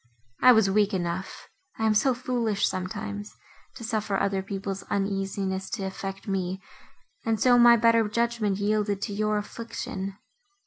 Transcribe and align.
I 0.41 0.51
was 0.51 0.67
weak 0.67 0.95
enough—I 0.95 1.85
am 1.85 1.93
so 1.93 2.15
foolish 2.15 2.67
sometimes!—to 2.67 3.83
suffer 3.83 4.17
other 4.17 4.41
people's 4.41 4.81
uneasiness 4.89 5.69
to 5.75 5.83
affect 5.85 6.27
me, 6.27 6.59
and 7.23 7.39
so 7.39 7.59
my 7.59 7.77
better 7.77 8.09
judgment 8.09 8.57
yielded 8.57 8.99
to 9.03 9.13
your 9.13 9.37
affliction. 9.37 10.17